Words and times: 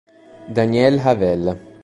Daniel 0.55 0.97
Havel 0.97 1.45